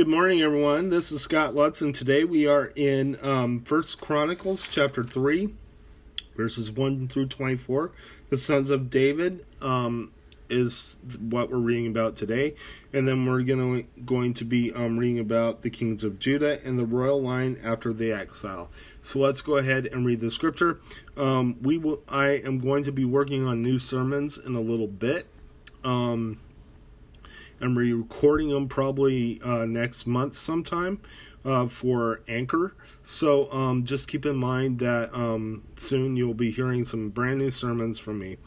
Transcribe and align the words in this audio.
Good 0.00 0.08
morning, 0.08 0.40
everyone. 0.40 0.88
This 0.88 1.12
is 1.12 1.20
Scott 1.20 1.54
Lutz, 1.54 1.82
and 1.82 1.94
today 1.94 2.24
we 2.24 2.46
are 2.46 2.72
in 2.74 3.22
um, 3.22 3.60
First 3.60 4.00
Chronicles 4.00 4.66
chapter 4.66 5.04
three, 5.04 5.52
verses 6.34 6.70
one 6.70 7.06
through 7.06 7.26
twenty-four. 7.26 7.92
The 8.30 8.38
sons 8.38 8.70
of 8.70 8.88
David 8.88 9.44
um, 9.60 10.10
is 10.48 10.98
what 11.18 11.50
we're 11.50 11.58
reading 11.58 11.86
about 11.86 12.16
today, 12.16 12.54
and 12.94 13.06
then 13.06 13.26
we're 13.26 13.42
gonna 13.42 13.82
going 14.02 14.32
to 14.32 14.44
be 14.46 14.72
um, 14.72 14.96
reading 14.96 15.18
about 15.18 15.60
the 15.60 15.68
kings 15.68 16.02
of 16.02 16.18
Judah 16.18 16.64
and 16.64 16.78
the 16.78 16.86
royal 16.86 17.20
line 17.20 17.58
after 17.62 17.92
the 17.92 18.10
exile. 18.10 18.70
So 19.02 19.18
let's 19.18 19.42
go 19.42 19.58
ahead 19.58 19.84
and 19.84 20.06
read 20.06 20.20
the 20.20 20.30
scripture. 20.30 20.80
Um, 21.14 21.58
we 21.60 21.76
will. 21.76 22.02
I 22.08 22.28
am 22.28 22.58
going 22.58 22.84
to 22.84 22.92
be 22.92 23.04
working 23.04 23.46
on 23.46 23.60
new 23.60 23.78
sermons 23.78 24.38
in 24.38 24.54
a 24.54 24.62
little 24.62 24.88
bit. 24.88 25.26
Um, 25.84 26.40
I'm 27.60 27.76
recording 27.76 28.48
them 28.48 28.68
probably 28.68 29.40
uh, 29.42 29.66
next 29.66 30.06
month 30.06 30.34
sometime 30.34 31.00
uh, 31.44 31.66
for 31.66 32.22
Anchor. 32.28 32.74
So 33.02 33.50
um, 33.52 33.84
just 33.84 34.08
keep 34.08 34.24
in 34.24 34.36
mind 34.36 34.78
that 34.78 35.14
um, 35.14 35.64
soon 35.76 36.16
you'll 36.16 36.34
be 36.34 36.50
hearing 36.50 36.84
some 36.84 37.10
brand 37.10 37.38
new 37.38 37.50
sermons 37.50 37.98
from 37.98 38.18
me. 38.18 38.38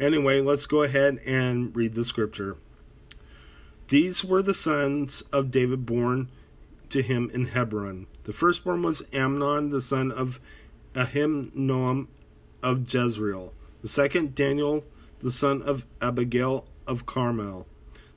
Anyway, 0.00 0.40
let's 0.40 0.66
go 0.66 0.82
ahead 0.82 1.18
and 1.26 1.74
read 1.76 1.94
the 1.94 2.04
scripture. 2.04 2.56
These 3.88 4.24
were 4.24 4.42
the 4.42 4.54
sons 4.54 5.22
of 5.32 5.50
David 5.50 5.84
born 5.86 6.30
to 6.88 7.02
him 7.02 7.30
in 7.34 7.46
Hebron. 7.46 8.06
The 8.24 8.32
firstborn 8.32 8.82
was 8.82 9.02
Amnon, 9.12 9.70
the 9.70 9.80
son 9.80 10.10
of 10.10 10.40
Ahinoam 10.94 12.06
of 12.62 12.92
Jezreel. 12.92 13.52
The 13.82 13.88
second, 13.88 14.34
Daniel, 14.34 14.84
the 15.18 15.30
son 15.30 15.60
of 15.62 15.84
Abigail 16.00 16.66
of 16.86 17.04
Carmel. 17.04 17.66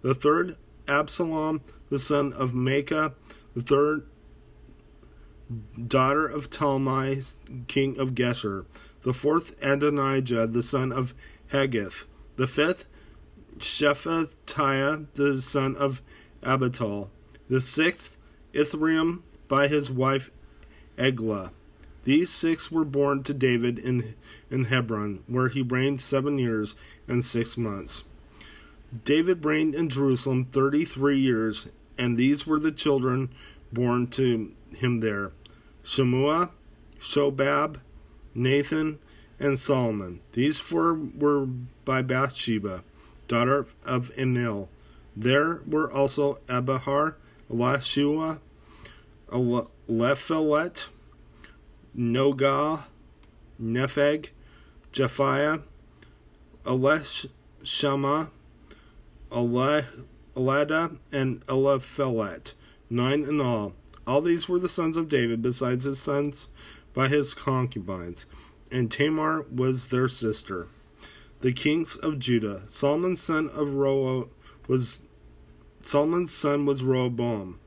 The 0.02 0.16
third, 0.16 0.58
Absalom, 0.88 1.62
the 1.90 2.00
son 2.00 2.34
of 2.34 2.52
Maacah. 2.52 3.14
The 3.56 3.62
third, 3.62 4.08
daughter 5.88 6.28
of 6.28 6.50
Talmai, 6.50 7.34
king 7.68 8.00
of 8.00 8.14
Geshur. 8.14 8.66
The 9.02 9.14
fourth, 9.14 9.56
Adonijah, 9.64 10.48
the 10.48 10.62
son 10.62 10.92
of 10.92 11.14
Haggith. 11.48 12.06
The 12.36 12.48
fifth, 12.48 12.88
Shephatiah, 13.58 15.08
the 15.16 15.42
son 15.42 15.76
of 15.76 16.02
Abital. 16.44 17.10
The 17.50 17.62
sixth, 17.62 18.18
Ithream, 18.54 19.22
by 19.48 19.68
his 19.68 19.90
wife 19.90 20.32
Eglah. 20.98 21.52
These 22.04 22.30
six 22.30 22.72
were 22.72 22.86
born 22.86 23.24
to 23.24 23.34
David 23.34 23.80
in, 23.80 24.16
in 24.50 24.66
Hebron, 24.66 25.24
where 25.28 25.50
he 25.50 25.62
reigned 25.62 26.02
seven 26.02 26.38
years 26.38 26.76
and 27.08 27.24
six 27.24 27.58
months. 27.58 28.04
David 29.04 29.44
reigned 29.44 29.76
in 29.76 29.90
Jerusalem 29.90 30.46
33 30.46 31.20
years, 31.20 31.68
and 31.98 32.18
these 32.18 32.48
were 32.48 32.60
the 32.60 32.72
children 32.72 33.30
born 33.72 34.08
to 34.08 34.54
him 34.76 35.00
there 35.00 35.32
Shemua, 35.84 36.52
Shobab, 37.00 37.78
Nathan, 38.34 39.00
and 39.40 39.58
Solomon. 39.58 40.20
These 40.34 40.60
four 40.60 40.94
were 40.94 41.46
by 41.46 42.02
Bathsheba, 42.02 42.84
daughter 43.28 43.68
of 43.86 44.12
Emil. 44.18 44.70
There 45.16 45.62
were 45.66 45.92
also 45.92 46.40
Abihar, 46.48 47.16
Elishua, 47.52 48.40
Lephelet, 49.32 50.88
Nogah, 51.98 52.84
Nepheg, 53.62 54.30
Japhia, 54.94 55.64
Elishama, 56.66 58.30
Eladah, 59.32 60.98
and 61.12 61.46
Eliphelet, 61.48 62.54
nine 62.90 63.24
in 63.24 63.42
all. 63.42 63.74
All 64.06 64.22
these 64.22 64.48
were 64.48 64.60
the 64.60 64.70
sons 64.70 64.96
of 64.96 65.10
David, 65.10 65.42
besides 65.42 65.84
his 65.84 66.00
sons 66.00 66.50
by 66.94 67.08
his 67.08 67.34
concubines, 67.34 68.26
and 68.72 68.90
Tamar 68.90 69.46
was 69.54 69.90
their 69.90 70.08
sister. 70.08 70.68
The 71.42 71.54
kings 71.54 71.96
of 71.98 72.18
Judah. 72.20 72.64
Solomon's 72.68 73.22
son 73.22 73.50
of 73.50 73.74
Ro 73.74 74.30
was 74.68 75.02
Solomon's 75.84 76.34
son 76.34 76.66
was 76.66 76.84
Rehoboam. 76.84 77.60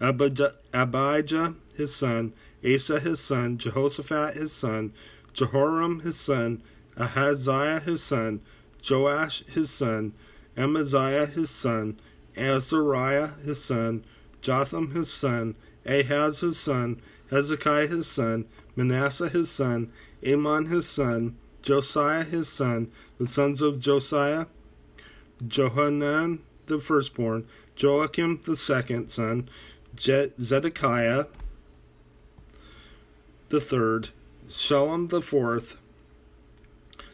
Abijah 0.00 1.54
his 1.74 1.94
son, 1.94 2.32
Asa 2.64 3.00
his 3.00 3.20
son, 3.20 3.58
Jehoshaphat 3.58 4.34
his 4.34 4.52
son, 4.52 4.92
Jehoram 5.32 6.00
his 6.00 6.16
son, 6.16 6.62
Ahaziah 6.96 7.80
his 7.80 8.02
son, 8.02 8.40
Joash 8.88 9.44
his 9.46 9.70
son, 9.70 10.12
Amaziah 10.56 11.26
his 11.26 11.50
son, 11.50 11.98
Azariah 12.36 13.28
his 13.44 13.62
son, 13.62 14.04
Jotham 14.40 14.92
his 14.92 15.12
son, 15.12 15.54
Ahaz 15.86 16.40
his 16.40 16.58
son, 16.58 17.00
Hezekiah 17.30 17.86
his 17.86 18.06
son, 18.06 18.46
Manasseh 18.76 19.28
his 19.28 19.50
son, 19.50 19.92
Amon 20.26 20.66
his 20.66 20.86
son, 20.88 21.36
Josiah 21.62 22.24
his 22.24 22.48
son, 22.48 22.90
the 23.18 23.26
sons 23.26 23.62
of 23.62 23.80
Josiah, 23.80 24.46
Johanan 25.46 26.40
the 26.66 26.78
firstborn, 26.78 27.46
Jehoiakim 27.76 28.40
the 28.44 28.56
second 28.56 29.10
son, 29.10 29.48
Je- 29.96 30.32
Zedekiah 30.40 31.26
the 33.48 33.60
third, 33.60 34.10
Shallum 34.48 35.08
the 35.08 35.20
fourth, 35.20 35.76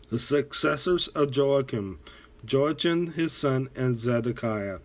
the 0.09 0.19
successors 0.19 1.09
of 1.09 1.31
Jehoiakim, 1.31 1.99
Jehoiachin 2.45 3.15
his 3.15 3.33
son, 3.33 3.69
and 3.75 3.99
Zedekiah. 3.99 4.79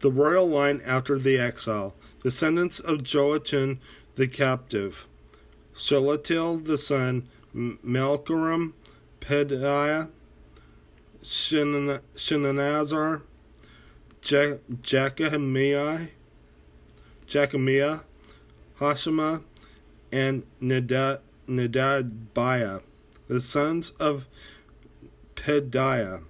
The 0.00 0.10
royal 0.10 0.48
line 0.48 0.80
after 0.84 1.18
the 1.18 1.38
exile, 1.38 1.94
descendants 2.22 2.80
of 2.80 3.02
Jehoiachin 3.02 3.80
the 4.16 4.28
captive, 4.28 5.06
Shealtiel 5.74 6.58
the 6.58 6.78
son, 6.78 7.28
Malkiram, 7.54 8.72
Pedaiah, 9.20 10.10
Shenanazar, 11.22 13.22
Jekamiah, 14.22 16.08
Jekamiah, 17.28 18.04
Hashema, 18.78 19.42
and 20.12 20.44
Nedadiah, 20.62 21.20
the 23.28 23.40
sons 23.40 23.90
of 23.98 24.26
Pedaiah, 25.46 26.24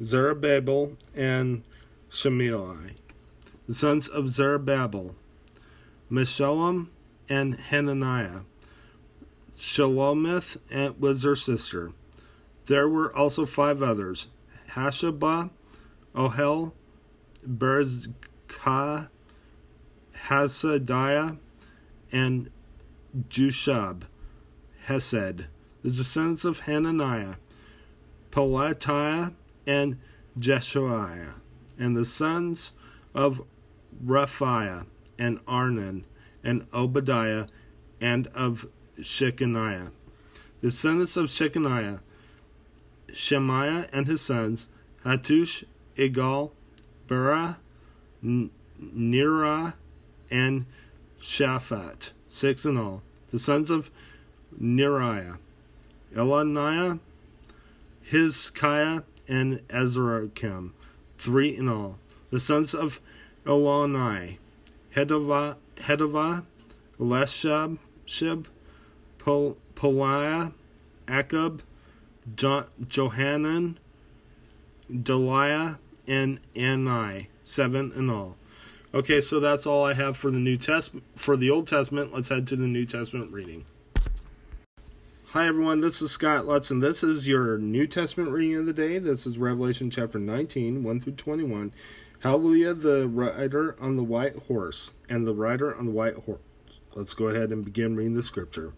Zerubbabel, 0.00 0.92
and 1.12 1.64
Shemaiah, 2.08 2.92
the 3.66 3.74
sons 3.74 4.06
of 4.06 4.28
Zerubbabel, 4.28 5.16
Meshullam, 6.08 6.86
and 7.28 7.56
Hananiah. 7.56 8.42
Shelomith 9.56 10.56
and, 10.70 11.00
was 11.00 11.24
her 11.24 11.34
sister. 11.34 11.90
There 12.66 12.88
were 12.88 13.12
also 13.12 13.44
five 13.44 13.82
others 13.82 14.28
Hashabah, 14.70 15.50
Ohel, 16.14 16.70
Berzkah, 17.44 19.08
Hasadiah, 20.28 21.38
and 22.12 22.50
Jushab, 23.28 24.02
Hesed, 24.86 25.46
the 25.82 25.90
descendants 25.90 26.44
of 26.44 26.60
Hananiah, 26.60 27.34
Pelatiah, 28.32 29.32
and 29.66 29.98
Jeshaiah, 30.38 31.34
and 31.78 31.96
the 31.96 32.04
sons 32.04 32.72
of 33.14 33.42
Rephaiah, 34.04 34.86
and 35.18 35.44
Arnan, 35.46 36.02
and 36.42 36.66
Obadiah, 36.72 37.46
and 38.00 38.26
of 38.28 38.66
Shechaniah. 38.98 39.90
The 40.60 40.70
sons 40.70 41.16
of 41.16 41.26
Shechaniah, 41.26 42.00
Shemaiah 43.12 43.88
and 43.92 44.06
his 44.06 44.20
sons, 44.20 44.68
Hattush, 45.04 45.64
Igal, 45.96 46.52
Berah, 47.06 47.56
Nirah, 48.24 49.74
and 50.30 50.66
Shaphat, 51.20 52.10
six 52.28 52.64
in 52.64 52.78
all. 52.78 53.02
The 53.30 53.38
sons 53.38 53.70
of 53.70 53.90
Neriah, 54.60 55.38
Elaniah, 56.14 57.00
Hizkiah, 58.10 59.04
and 59.28 59.66
Ezrakim, 59.68 60.70
three 61.18 61.56
in 61.56 61.68
all. 61.68 61.98
The 62.30 62.40
sons 62.40 62.74
of 62.74 63.00
Elani, 63.46 64.38
Hedavah, 64.94 65.56
Leshab, 66.98 67.78
Shib, 68.06 68.46
Pol, 69.18 69.56
Poliah, 69.74 70.52
Akkub, 71.06 71.60
jo- 72.36 72.66
Johanan, 72.88 73.78
Delaiah, 74.90 75.78
and 76.06 76.40
Ani, 76.54 77.28
seven 77.42 77.92
in 77.92 78.10
all. 78.10 78.36
Okay, 78.94 79.20
so 79.20 79.40
that's 79.40 79.66
all 79.66 79.84
I 79.84 79.94
have 79.94 80.16
for 80.16 80.30
the 80.30 80.38
New 80.38 80.56
Testament. 80.56 81.04
For 81.16 81.36
the 81.36 81.50
Old 81.50 81.66
Testament, 81.66 82.12
let's 82.12 82.28
head 82.28 82.46
to 82.48 82.56
the 82.56 82.66
New 82.66 82.84
Testament 82.84 83.32
reading. 83.32 83.64
Hi 85.32 85.46
everyone, 85.46 85.80
this 85.80 86.02
is 86.02 86.10
Scott 86.10 86.46
Lutz, 86.46 86.70
and 86.70 86.82
this 86.82 87.02
is 87.02 87.26
your 87.26 87.56
New 87.56 87.86
Testament 87.86 88.32
reading 88.32 88.54
of 88.54 88.66
the 88.66 88.74
day. 88.74 88.98
This 88.98 89.26
is 89.26 89.38
Revelation 89.38 89.90
chapter 89.90 90.18
19, 90.18 90.84
1 90.84 91.00
through 91.00 91.14
21. 91.14 91.72
Hallelujah, 92.20 92.74
the 92.74 93.08
rider 93.08 93.74
on 93.80 93.96
the 93.96 94.04
white 94.04 94.36
horse, 94.40 94.90
and 95.08 95.26
the 95.26 95.32
rider 95.32 95.74
on 95.74 95.86
the 95.86 95.90
white 95.90 96.16
horse. 96.26 96.42
Let's 96.94 97.14
go 97.14 97.28
ahead 97.28 97.50
and 97.50 97.64
begin 97.64 97.96
reading 97.96 98.12
the 98.12 98.22
scripture. 98.22 98.74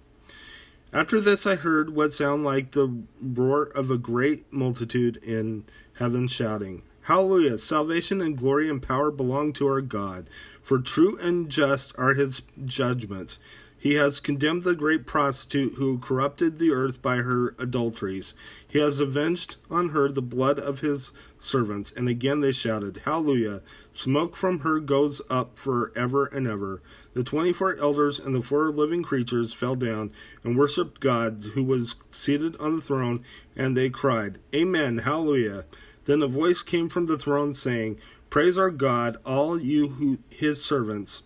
After 0.93 1.21
this, 1.21 1.45
I 1.45 1.57
heard 1.57 1.91
what 1.91 2.13
sounded 2.13 2.45
like 2.45 2.71
the 2.71 3.03
roar 3.21 3.65
of 3.65 3.91
a 3.91 3.99
great 3.99 4.53
multitude 4.53 5.17
in 5.25 5.65
heaven 5.95 6.29
shouting, 6.29 6.85
Hallelujah! 7.05 7.59
Salvation 7.59 8.23
and 8.23 8.39
glory 8.39 8.71
and 8.71 8.81
power 8.81 9.11
belong 9.11 9.53
to 9.55 9.67
our 9.67 9.83
God, 9.83 10.31
for 10.63 10.79
true 10.79 11.19
and 11.19 11.51
just 11.51 11.93
are 11.99 12.15
his 12.15 12.43
judgments. 12.65 13.39
He 13.85 13.97
has 13.97 14.19
condemned 14.19 14.63
the 14.63 14.75
great 14.75 15.05
prostitute 15.05 15.75
who 15.75 15.99
corrupted 15.99 16.59
the 16.59 16.71
earth 16.71 17.03
by 17.03 17.17
her 17.17 17.55
adulteries. 17.59 18.35
He 18.67 18.79
has 18.79 18.99
avenged 18.99 19.57
on 19.71 19.91
her 19.91 20.09
the 20.09 20.23
blood 20.23 20.59
of 20.59 20.81
his 20.81 21.13
servants. 21.39 21.93
And 21.93 22.09
again 22.09 22.41
they 22.41 22.51
shouted, 22.51 23.03
Hallelujah! 23.05 23.61
Smoke 23.93 24.37
from 24.37 24.61
her 24.61 24.81
goes 24.81 25.21
up 25.29 25.59
for 25.59 25.93
ever 25.95 26.25
and 26.25 26.47
ever. 26.47 26.81
The 27.13 27.23
twenty 27.23 27.53
four 27.53 27.77
elders 27.77 28.19
and 28.19 28.35
the 28.35 28.41
four 28.41 28.71
living 28.71 29.03
creatures 29.03 29.53
fell 29.53 29.77
down 29.77 30.13
and 30.43 30.57
worshipped 30.57 31.01
God 31.01 31.45
who 31.53 31.63
was 31.63 31.97
seated 32.11 32.57
on 32.57 32.77
the 32.77 32.83
throne, 32.83 33.23
and 33.55 33.77
they 33.77 33.91
cried, 33.91 34.39
Amen, 34.55 35.01
Hallelujah! 35.01 35.67
Then 36.07 36.23
a 36.23 36.27
voice 36.27 36.63
came 36.63 36.89
from 36.89 37.05
the 37.05 37.19
throne 37.19 37.53
saying, 37.53 37.99
Praise 38.31 38.57
our 38.57 38.71
God, 38.71 39.19
all 39.27 39.61
you 39.61 39.89
who, 39.89 40.21
his 40.31 40.65
servants 40.65 41.23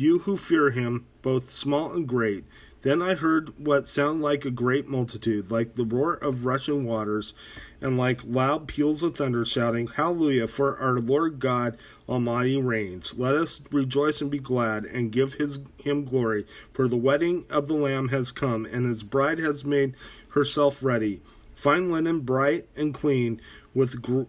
you 0.00 0.20
who 0.20 0.36
fear 0.36 0.70
him, 0.70 1.06
both 1.20 1.50
small 1.50 1.92
and 1.92 2.08
great. 2.08 2.44
Then 2.82 3.02
I 3.02 3.14
heard 3.14 3.52
what 3.62 3.86
sounded 3.86 4.24
like 4.24 4.46
a 4.46 4.50
great 4.50 4.88
multitude, 4.88 5.50
like 5.50 5.74
the 5.74 5.84
roar 5.84 6.14
of 6.14 6.46
rushing 6.46 6.86
waters, 6.86 7.34
and 7.82 7.98
like 7.98 8.24
loud 8.24 8.66
peals 8.66 9.02
of 9.02 9.16
thunder, 9.16 9.44
shouting, 9.44 9.88
Hallelujah, 9.88 10.46
for 10.46 10.78
our 10.78 10.98
Lord 10.98 11.38
God 11.38 11.76
Almighty 12.08 12.56
reigns. 12.56 13.18
Let 13.18 13.34
us 13.34 13.60
rejoice 13.70 14.22
and 14.22 14.30
be 14.30 14.38
glad, 14.38 14.86
and 14.86 15.12
give 15.12 15.34
his, 15.34 15.58
him 15.76 16.06
glory, 16.06 16.46
for 16.72 16.88
the 16.88 16.96
wedding 16.96 17.44
of 17.50 17.68
the 17.68 17.74
Lamb 17.74 18.08
has 18.08 18.32
come, 18.32 18.64
and 18.64 18.86
his 18.86 19.02
bride 19.02 19.38
has 19.38 19.62
made 19.62 19.94
herself 20.30 20.82
ready. 20.82 21.20
Fine 21.54 21.92
linen, 21.92 22.20
bright 22.20 22.66
and 22.74 22.94
clean, 22.94 23.42
with 23.74 24.00
gr- 24.00 24.22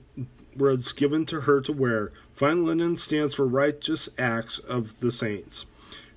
was 0.56 0.94
given 0.94 1.26
to 1.28 1.42
her 1.42 1.62
to 1.62 1.72
wear. 1.72 2.12
Fine 2.34 2.66
linen 2.66 2.98
stands 2.98 3.34
for 3.34 3.46
righteous 3.46 4.10
acts 4.18 4.60
of 4.60 5.00
the 5.00 5.12
saints. 5.12 5.66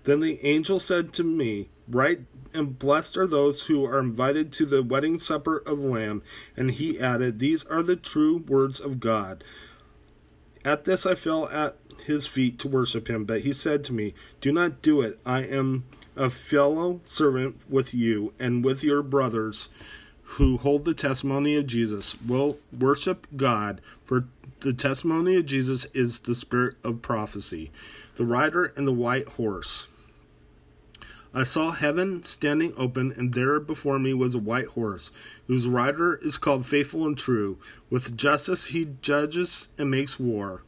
Then 0.04 0.20
the 0.20 0.44
angel 0.44 0.78
said 0.78 1.12
to 1.14 1.24
me, 1.24 1.68
Right 1.88 2.20
and 2.52 2.78
blessed 2.78 3.16
are 3.16 3.26
those 3.26 3.66
who 3.66 3.84
are 3.84 3.98
invited 3.98 4.52
to 4.52 4.66
the 4.66 4.82
wedding 4.82 5.18
supper 5.18 5.58
of 5.58 5.80
the 5.80 5.88
Lamb. 5.88 6.22
And 6.56 6.70
he 6.72 7.00
added, 7.00 7.38
These 7.38 7.64
are 7.64 7.82
the 7.82 7.96
true 7.96 8.38
words 8.38 8.80
of 8.80 9.00
God. 9.00 9.44
At 10.64 10.84
this 10.84 11.04
I 11.04 11.14
fell 11.14 11.48
at 11.48 11.76
his 12.06 12.26
feet 12.26 12.58
to 12.60 12.68
worship 12.68 13.08
him, 13.08 13.24
but 13.24 13.42
he 13.42 13.52
said 13.52 13.84
to 13.84 13.92
me, 13.92 14.14
Do 14.40 14.52
not 14.52 14.82
do 14.82 15.00
it. 15.00 15.18
I 15.26 15.42
am 15.42 15.84
a 16.16 16.30
fellow 16.30 17.00
servant 17.04 17.68
with 17.68 17.92
you 17.92 18.32
and 18.38 18.64
with 18.64 18.84
your 18.84 19.02
brothers 19.02 19.68
who 20.24 20.56
hold 20.56 20.84
the 20.84 20.94
testimony 20.94 21.54
of 21.56 21.66
Jesus. 21.66 22.20
Will 22.22 22.58
worship 22.76 23.26
God, 23.36 23.80
for 24.04 24.24
the 24.60 24.72
testimony 24.72 25.36
of 25.36 25.46
Jesus 25.46 25.84
is 25.86 26.20
the 26.20 26.34
spirit 26.34 26.76
of 26.82 27.02
prophecy. 27.02 27.70
The 28.16 28.24
rider 28.24 28.72
and 28.76 28.86
the 28.86 28.92
white 28.92 29.28
horse. 29.28 29.86
I 31.36 31.42
saw 31.42 31.72
heaven 31.72 32.22
standing 32.22 32.72
open, 32.76 33.12
and 33.12 33.34
there 33.34 33.58
before 33.58 33.98
me 33.98 34.14
was 34.14 34.36
a 34.36 34.38
white 34.38 34.68
horse, 34.68 35.10
whose 35.48 35.66
rider 35.66 36.14
is 36.14 36.38
called 36.38 36.64
Faithful 36.64 37.04
and 37.04 37.18
True. 37.18 37.58
With 37.90 38.16
justice 38.16 38.66
he 38.66 38.88
judges 39.02 39.68
and 39.76 39.90
makes 39.90 40.20
war. 40.20 40.62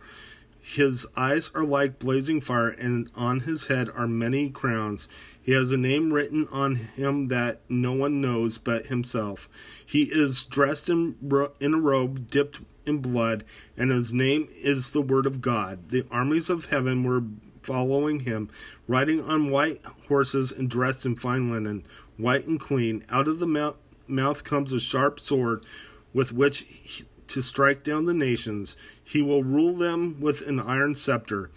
His 0.68 1.06
eyes 1.16 1.52
are 1.54 1.64
like 1.64 2.00
blazing 2.00 2.40
fire, 2.40 2.70
and 2.70 3.08
on 3.14 3.40
his 3.40 3.68
head 3.68 3.88
are 3.94 4.08
many 4.08 4.50
crowns. 4.50 5.06
He 5.40 5.52
has 5.52 5.70
a 5.70 5.76
name 5.76 6.12
written 6.12 6.48
on 6.50 6.74
him 6.74 7.28
that 7.28 7.60
no 7.68 7.92
one 7.92 8.20
knows 8.20 8.58
but 8.58 8.86
himself. 8.86 9.48
He 9.86 10.10
is 10.12 10.42
dressed 10.42 10.90
in, 10.90 11.14
in 11.60 11.72
a 11.72 11.78
robe 11.78 12.26
dipped 12.26 12.60
in 12.84 12.98
blood, 12.98 13.44
and 13.76 13.92
his 13.92 14.12
name 14.12 14.48
is 14.56 14.90
the 14.90 15.00
Word 15.00 15.24
of 15.24 15.40
God. 15.40 15.90
The 15.90 16.04
armies 16.10 16.50
of 16.50 16.66
heaven 16.66 17.04
were 17.04 17.22
following 17.62 18.20
him, 18.20 18.50
riding 18.88 19.22
on 19.22 19.50
white 19.50 19.80
horses 20.08 20.50
and 20.50 20.68
dressed 20.68 21.06
in 21.06 21.14
fine 21.14 21.48
linen, 21.48 21.84
white 22.16 22.46
and 22.46 22.58
clean. 22.58 23.04
Out 23.08 23.28
of 23.28 23.38
the 23.38 23.46
mouth, 23.46 23.76
mouth 24.08 24.42
comes 24.42 24.72
a 24.72 24.80
sharp 24.80 25.20
sword 25.20 25.64
with 26.12 26.32
which 26.32 26.66
he, 26.68 27.04
to 27.28 27.42
strike 27.42 27.84
down 27.84 28.04
the 28.04 28.14
nations. 28.14 28.76
He 29.02 29.22
will 29.22 29.42
rule 29.42 29.74
them 29.74 30.20
with 30.20 30.42
an 30.42 30.60
iron 30.60 30.94
scepter. 30.94 31.50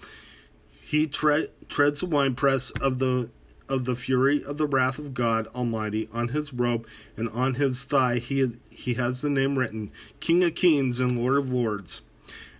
He 0.81 1.07
tre- 1.07 1.49
treads 1.67 1.99
the 1.99 2.07
winepress 2.07 2.71
of 2.71 2.99
the 2.99 3.29
of 3.67 3.85
the 3.85 3.95
fury 3.95 4.43
of 4.43 4.57
the 4.57 4.65
wrath 4.65 4.97
of 4.97 5.13
God 5.13 5.45
Almighty. 5.47 6.09
On 6.11 6.29
his 6.29 6.51
robe 6.51 6.87
and 7.15 7.29
on 7.29 7.53
his 7.53 7.83
thigh 7.83 8.17
he 8.17 8.51
he 8.69 8.95
has 8.95 9.21
the 9.21 9.29
name 9.29 9.57
written, 9.57 9.91
King 10.19 10.43
of 10.43 10.55
Kings 10.55 10.99
and 10.99 11.17
Lord 11.17 11.37
of 11.37 11.53
Lords. 11.53 12.01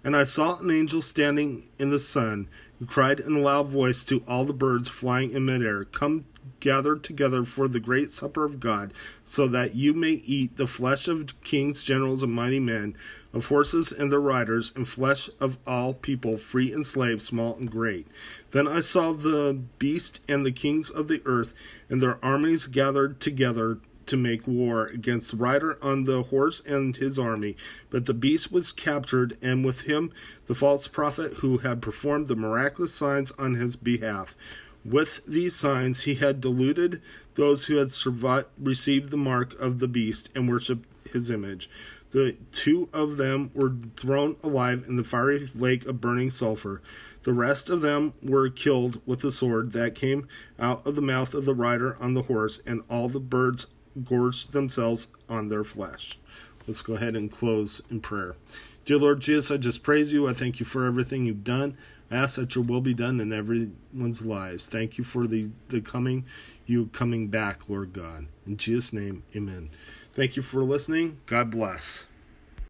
And 0.04 0.16
I 0.16 0.24
saw 0.24 0.60
an 0.60 0.72
angel 0.72 1.02
standing 1.02 1.68
in 1.78 1.90
the 1.90 2.00
sun, 2.00 2.48
who 2.78 2.86
cried 2.86 3.20
in 3.20 3.36
a 3.36 3.40
loud 3.40 3.68
voice 3.68 4.04
to 4.06 4.24
all 4.28 4.46
the 4.46 4.54
birds 4.54 4.88
flying 4.88 5.32
in 5.32 5.46
midair, 5.46 5.84
Come 5.86 6.26
gather 6.60 6.96
together 6.96 7.44
for 7.44 7.68
the 7.68 7.80
great 7.80 8.12
supper 8.12 8.44
of 8.44 8.60
God, 8.60 8.94
so 9.24 9.48
that 9.48 9.76
you 9.76 9.94
may 9.94 10.12
eat 10.12 10.58
the 10.58 10.68
flesh 10.68 11.08
of 11.08 11.42
kings, 11.42 11.84
generals, 11.84 12.24
and 12.24 12.34
mighty 12.34 12.60
men, 12.60 12.96
of 13.34 13.46
horses 13.46 13.92
and 13.92 14.12
their 14.12 14.20
riders, 14.20 14.74
and 14.76 14.88
flesh 14.88 15.30
of 15.40 15.58
all 15.68 15.94
people, 15.94 16.38
free 16.38 16.72
and 16.74 16.86
slave, 16.86 17.22
small 17.22 17.56
and 17.56 17.70
great. 17.70 18.08
Then 18.52 18.68
I 18.68 18.80
saw 18.80 19.14
the 19.14 19.60
beast 19.78 20.22
and 20.28 20.46
the 20.46 20.52
kings 20.52 20.90
of 20.90 21.08
the 21.08 21.22
earth, 21.26 21.54
and 21.90 22.02
their 22.02 22.24
armies 22.24 22.68
gathered 22.68 23.20
together 23.20 23.80
to 24.10 24.18
make 24.18 24.48
war 24.48 24.88
against 24.88 25.30
the 25.30 25.38
rider 25.38 25.78
on 25.84 26.06
the 26.06 26.24
horse 26.24 26.64
and 26.66 26.98
his 26.98 27.20
army. 27.20 27.56
But 27.92 28.08
the 28.08 28.14
beast 28.16 28.52
was 28.52 28.72
captured, 28.72 29.38
and 29.40 29.64
with 29.64 29.82
him 29.84 30.12
the 30.48 30.56
false 30.56 30.88
prophet 30.88 31.36
who 31.36 31.60
had 31.60 31.80
performed 31.80 32.28
the 32.28 32.36
miraculous 32.36 32.92
signs 32.92 33.32
on 33.34 33.54
his 33.54 33.76
behalf. 33.76 34.36
With 34.86 35.22
these 35.28 35.56
signs 35.56 36.04
he 36.04 36.16
had 36.16 36.42
deluded 36.42 37.02
those 37.36 37.66
who 37.66 37.76
had 37.76 37.92
survived, 37.92 38.48
received 38.58 39.12
the 39.12 39.18
mark 39.18 39.60
of 39.60 39.80
the 39.80 39.88
beast 39.88 40.30
and 40.34 40.50
worshipped 40.50 40.88
his 41.12 41.30
image. 41.30 41.70
The 42.12 42.38
two 42.52 42.90
of 42.92 43.18
them 43.18 43.52
were 43.54 43.74
thrown 43.96 44.38
alive 44.42 44.86
in 44.88 44.96
the 44.96 45.04
fiery 45.04 45.48
lake 45.54 45.86
of 45.86 46.02
burning 46.02 46.30
sulfur. 46.30 46.82
The 47.24 47.34
rest 47.34 47.70
of 47.70 47.82
them 47.82 48.14
were 48.24 48.50
killed 48.50 49.02
with 49.06 49.20
the 49.20 49.32
sword 49.32 49.74
that 49.74 49.96
came 49.96 50.28
out 50.58 50.86
of 50.88 50.96
the 50.96 51.02
mouth 51.02 51.34
of 51.34 51.46
the 51.46 51.54
rider 51.54 51.98
on 52.00 52.14
the 52.14 52.24
horse, 52.24 52.62
and 52.66 52.82
all 52.90 53.10
the 53.10 53.20
birds 53.20 53.68
gorged 54.04 54.54
themselves 54.54 55.10
on 55.28 55.50
their 55.50 55.64
flesh. 55.64 56.18
Let's 56.70 56.84
go 56.84 56.94
ahead 56.94 57.16
and 57.16 57.32
close 57.32 57.82
in 57.90 58.00
prayer. 58.00 58.36
Dear 58.86 59.00
Lord 59.00 59.22
Jesus, 59.22 59.50
I 59.50 59.58
just 59.58 59.82
praise 59.82 60.14
you. 60.14 60.30
I 60.30 60.34
thank 60.34 60.60
you 60.60 60.68
for 60.68 60.86
everything 60.86 61.26
you've 61.26 61.44
done. 61.44 61.76
I 62.12 62.18
ask 62.18 62.36
that 62.36 62.54
your 62.54 62.64
will 62.64 62.80
be 62.80 62.94
done 62.94 63.20
in 63.20 63.34
everyone's 63.34 64.24
lives. 64.24 64.68
Thank 64.68 65.00
you 65.00 65.04
for 65.04 65.26
the, 65.26 65.50
the 65.70 65.82
coming, 65.82 66.26
you 66.68 66.92
coming 66.94 67.30
back, 67.30 67.68
Lord 67.70 67.92
God. 67.92 68.28
In 68.46 68.58
Jesus' 68.58 68.94
name, 68.94 69.24
amen. 69.36 69.72
Thank 70.14 70.36
you 70.36 70.44
for 70.44 70.62
listening. 70.62 71.18
God 71.26 71.50
bless. 71.50 72.06